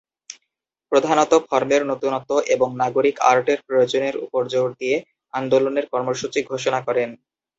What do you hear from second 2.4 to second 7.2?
এবং নাগরিক আর্টের প্রয়োজনের উপর জোর দিয়ে আন্দোলনের কর্মসূচি ঘোষণা করেন।